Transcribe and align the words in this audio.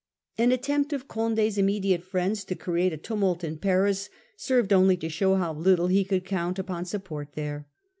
* 0.21 0.25
An 0.39 0.51
attempt 0.51 0.93
of 0.93 1.07
Condos 1.07 1.59
immediate 1.59 2.01
friends 2.01 2.43
to 2.45 2.55
create 2.55 2.91
a 2.91 2.97
tumult 2.97 3.43
in 3.43 3.59
Paris 3.59 4.09
served 4.35 4.73
only 4.73 4.97
to 4.97 5.09
show 5.09 5.35
how 5.35 5.53
little 5.53 5.89
he 5.89 6.03
could 6.03 6.25
count 6.25 6.57
upon 6.57 6.85
support 6.85 7.33
there. 7.33 7.67